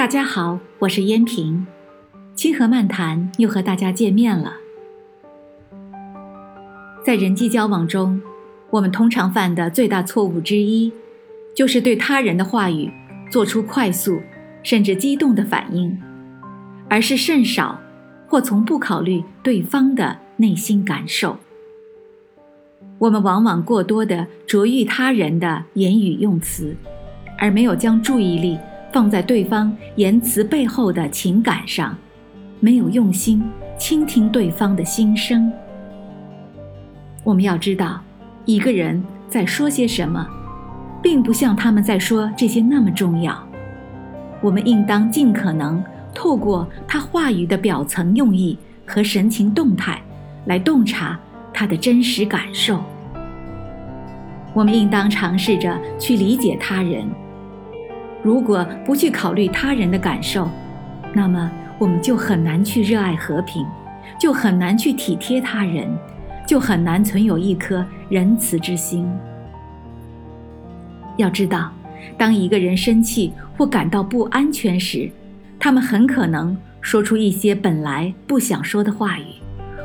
[0.00, 1.66] 大家好，我是燕平，
[2.34, 4.54] 清河漫谈又和大家见面了。
[7.04, 8.18] 在人际交往中，
[8.70, 10.90] 我们通常犯的最大错误之一，
[11.54, 12.90] 就是对他人的话语
[13.30, 14.18] 做出快速
[14.62, 16.00] 甚至激动的反应，
[16.88, 17.78] 而是甚少
[18.26, 21.36] 或从不考虑对方的内心感受。
[22.96, 26.74] 我们往往过多的着意他人的言语用词，
[27.38, 28.58] 而没有将注意力
[28.92, 31.96] 放在对方言辞背后的情感上，
[32.58, 33.42] 没有用心
[33.78, 35.50] 倾听对方的心声。
[37.22, 38.00] 我们要知道，
[38.44, 40.26] 一个人在说些什么，
[41.02, 43.38] 并不像他们在说这些那么重要。
[44.40, 45.82] 我们应当尽可能
[46.14, 50.00] 透过他话语的表层用意和神情动态，
[50.46, 51.18] 来洞察
[51.52, 52.82] 他的真实感受。
[54.52, 57.06] 我们应当尝试着去理解他人。
[58.22, 60.48] 如果不去考虑他人的感受，
[61.12, 63.66] 那么我们就很难去热爱和平，
[64.18, 65.88] 就很难去体贴他人。
[66.46, 69.08] 就很难存有一颗仁慈之心。
[71.16, 71.70] 要知道，
[72.18, 75.08] 当一个人生气或感到不安全时，
[75.60, 79.26] 他们很可能说出一些本来不想说的话语，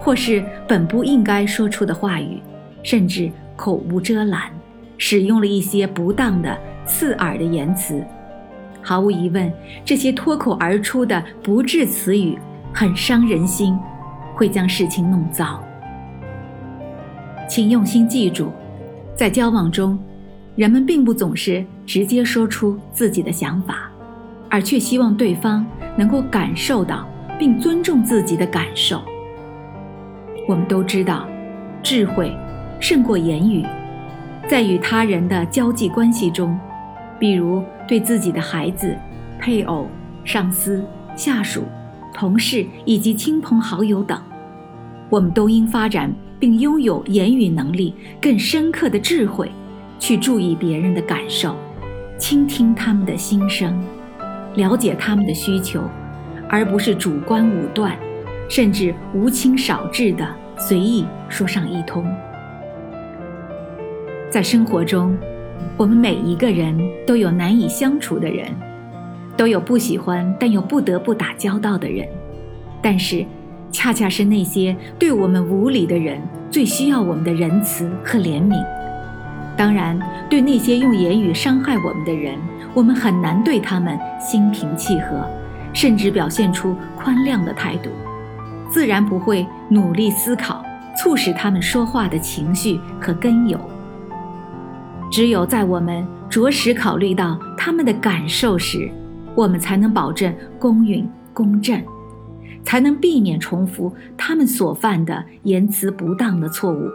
[0.00, 2.40] 或是本不应该说出的话语，
[2.82, 4.50] 甚至口无遮拦，
[4.96, 8.02] 使用了一些不当的、刺耳的言辞。
[8.88, 9.52] 毫无疑问，
[9.84, 12.38] 这些脱口而出的不智词语
[12.72, 13.78] 很伤人心，
[14.34, 15.62] 会将事情弄糟。
[17.46, 18.50] 请用心记住，
[19.14, 19.98] 在交往中，
[20.56, 23.90] 人们并不总是直接说出自己的想法，
[24.48, 27.06] 而却希望对方能够感受到
[27.38, 29.02] 并尊重自己的感受。
[30.48, 31.28] 我们都知道，
[31.82, 32.34] 智慧
[32.80, 33.66] 胜过言语。
[34.48, 36.58] 在与他人的交际关系中，
[37.18, 38.96] 比如对自己的孩子、
[39.38, 39.86] 配偶、
[40.24, 40.84] 上司、
[41.16, 41.64] 下属、
[42.14, 44.20] 同事以及亲朋好友等，
[45.10, 46.12] 我们都应发展。
[46.40, 47.92] 并拥有言语能力
[48.22, 49.50] 更深刻的智慧，
[49.98, 51.56] 去注意别人的感受，
[52.16, 53.76] 倾听他们的心声，
[54.54, 55.82] 了解他们的需求，
[56.48, 57.98] 而不是主观武断，
[58.48, 60.24] 甚至无情少智的
[60.56, 62.06] 随意说上一通。
[64.30, 65.18] 在生活中，
[65.76, 68.48] 我们每一个人都有难以相处的人，
[69.36, 72.06] 都有不喜欢但又不得不打交道的人，
[72.82, 73.24] 但是。
[73.70, 76.18] 恰恰是那些对我们无礼的人，
[76.50, 78.58] 最需要我们的仁慈和怜悯。
[79.58, 82.34] 当然，对那些用言语伤害我们的人，
[82.72, 85.28] 我们很难对他们心平气和，
[85.74, 87.90] 甚至表现出宽谅的态度，
[88.72, 90.64] 自然不会努力思考，
[90.96, 93.60] 促使他们说话的情绪和根由。
[95.10, 98.90] 只有在我们着实考虑到他们的感受时，
[99.34, 101.82] 我们才能保证公允公正。
[102.64, 106.90] 才能避免重复他们所犯的言辞不当的错误，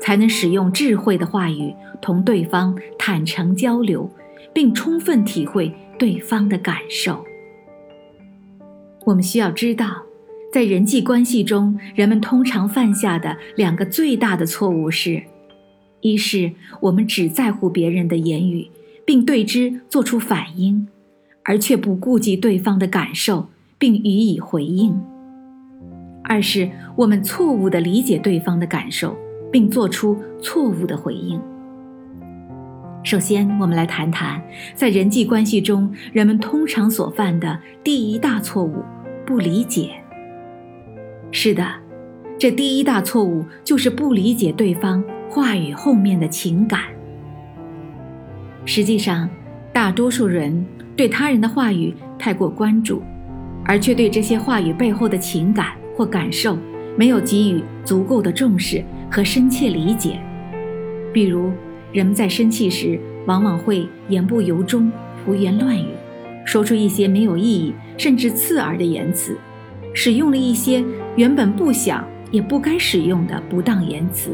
[0.00, 4.10] 才能使用智慧的话语同对方坦诚交流，
[4.54, 7.22] 并充分体会对方的感受。
[9.04, 10.04] 我们需要知道，
[10.50, 15.22] 在人际关系中，人们通常犯下的两个最大的错误是：
[16.04, 18.68] 一是我们只在乎别人的言语，
[19.04, 20.86] 并对之做出反应，
[21.42, 23.48] 而却不顾及对方的感受。
[23.76, 24.98] 并予以回应。
[26.22, 29.14] 二是我们错误地理解对方的感受，
[29.52, 31.38] 并做出错误的回应。
[33.02, 34.42] 首先，我们来谈谈
[34.74, 38.82] 在人际关系中人们通常所犯的第一大错误——
[39.26, 39.90] 不理解。
[41.30, 41.66] 是的，
[42.38, 45.04] 这第一大错误就是不理解对方
[45.34, 46.82] 话语后面的情感。
[48.64, 49.28] 实际上，
[49.72, 50.64] 大多数人
[50.94, 53.02] 对他人的话语太过关注。
[53.66, 56.56] 而却对这些话语背后的情感或感受
[56.98, 60.20] 没有给予足够的重视和深切理解。
[61.12, 61.50] 比如，
[61.90, 64.92] 人们在生气时，往往会言不由衷、
[65.24, 65.88] 胡言乱语，
[66.44, 69.36] 说出一些没有意义甚至刺耳的言辞，
[69.94, 70.84] 使用了一些
[71.16, 74.30] 原本不想也不该使用的不当言辞，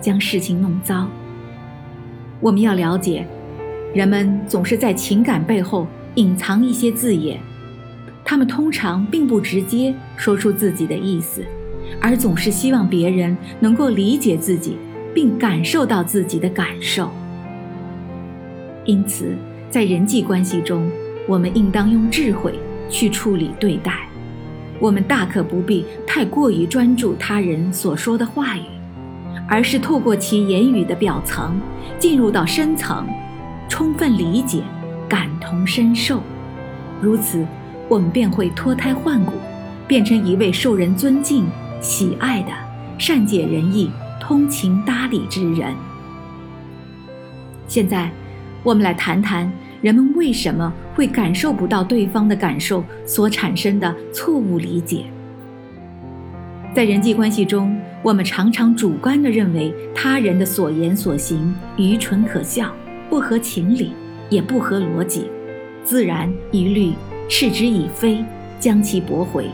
[0.00, 1.08] 将事情弄糟。
[2.40, 3.26] 我们要了解，
[3.94, 7.40] 人们总是在情感背后隐藏一些字眼。
[8.24, 11.42] 他们通常并不直接说出自己的意思，
[12.00, 14.76] 而总是希望别人能够理解自己，
[15.14, 17.10] 并感受到自己的感受。
[18.84, 19.34] 因此，
[19.70, 20.90] 在人际关系中，
[21.26, 22.58] 我们应当用智慧
[22.90, 24.06] 去处理对待。
[24.78, 28.62] 我们大可不必太过于专注他人所说的话语，
[29.48, 31.58] 而是透过其言语的表层，
[31.98, 33.06] 进入到深层，
[33.68, 34.62] 充分理解，
[35.08, 36.22] 感同身受。
[37.00, 37.46] 如此，
[37.88, 39.32] 我们便会脱胎换骨，
[39.86, 41.46] 变成一位受人尊敬、
[41.80, 42.52] 喜爱的
[42.98, 43.90] 善解人意、
[44.20, 45.74] 通情达理之人。
[47.66, 48.10] 现在，
[48.62, 55.06] 我们来谈谈人们为什么会感受不到对方的感受所产生的错误理解。
[56.74, 62.72] 在人际关系中，我们常常主观地认为他人的所言所行愚蠢可笑，
[63.10, 63.92] 不合情理，
[64.30, 65.28] 也不合逻辑，
[65.84, 66.92] 自然一律
[67.28, 68.24] 斥之以非，
[68.60, 69.50] 将其驳回，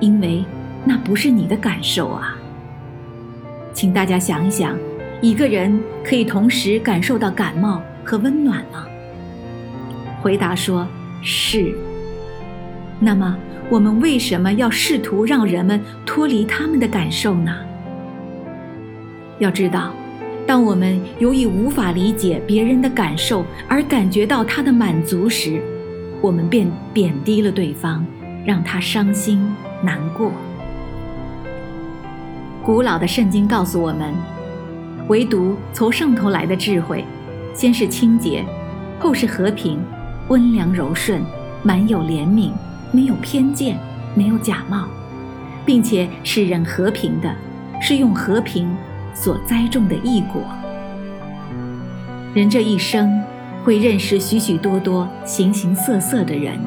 [0.00, 0.44] 因为
[0.84, 2.36] 那不是你的感受啊。
[3.72, 4.76] 请大家想一想，
[5.22, 8.86] 一个人可以同时感受到感冒和温暖吗？
[10.20, 10.86] 回答说
[11.22, 11.74] 是。
[13.00, 13.36] 那么。
[13.70, 17.54] 我们为什么要试图让人们脱离他们的感受呢？
[19.38, 19.92] 要知道，
[20.46, 25.62] 当我们由于无法理解别人的感受而感觉到他的满足时，
[26.20, 28.04] 我们便贬低了对方，
[28.44, 29.40] 让他伤心
[29.82, 30.32] 难过。
[32.64, 34.12] 古老的圣经告诉我们，
[35.08, 37.04] 唯独从上头来的智慧，
[37.54, 38.44] 先是清洁，
[38.98, 39.78] 后是和平，
[40.28, 41.22] 温良柔顺，
[41.62, 42.50] 满有怜悯。
[42.90, 43.78] 没有偏见，
[44.14, 44.88] 没有假冒，
[45.66, 47.30] 并且使人和平的，
[47.82, 48.66] 是用和平
[49.20, 50.42] 所栽种的异果。
[52.34, 53.20] 人这一生
[53.64, 56.58] 会认识许许多多形形色色的人，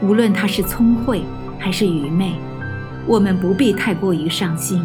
[0.00, 1.22] 无论他是聪慧
[1.58, 2.32] 还是愚昧，
[3.06, 4.82] 我们不必太过于上心，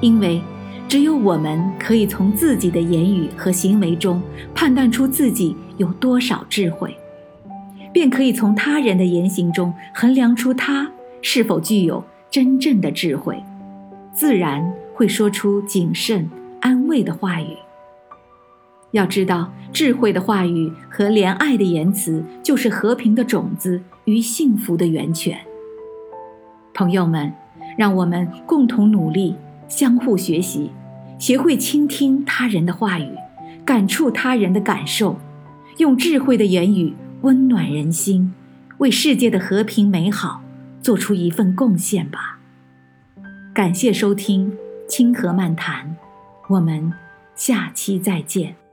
[0.00, 0.42] 因为
[0.86, 4.20] 只有我们可以从自己的言语和行为中
[4.54, 6.94] 判断出自己有多少智慧。
[7.90, 10.88] 便可以从他人的言行中衡量出他
[11.22, 13.42] 是否具有真正的智慧，
[14.12, 14.62] 自然
[14.98, 16.28] 会说出谨慎
[16.60, 17.56] 安慰的话语。
[18.90, 25.38] 要知道，智慧的话语和怜爱的言辞，就是和平的种子与幸福的源泉。
[26.74, 27.32] 朋友们，
[27.76, 29.36] 让我们共同努力，
[29.68, 30.72] 相互学习，
[31.16, 33.08] 学会倾听他人的话语，
[33.64, 35.16] 感触他人的感受，
[35.76, 36.92] 用智慧的言语。
[37.22, 38.32] 温暖人心，
[38.78, 40.40] 为世界的和平美好
[40.82, 42.40] 做出一份贡献吧。
[43.54, 44.52] 感谢收听
[44.88, 45.86] 《清河漫谈》，
[46.48, 46.92] 我们
[47.34, 48.67] 下期再见。